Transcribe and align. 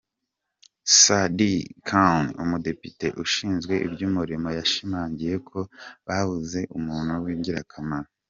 Sadiq 0.99 1.63
Khan, 1.87 2.23
Umudepite 2.43 3.07
ushinzwe 3.23 3.73
iby’umurimo 3.87 4.47
yashimangiye 4.57 5.35
ko 5.49 5.59
babuze 6.05 6.59
umuntu 6.77 7.13
w’ 7.23 7.27
ingirakamaro. 7.35 8.09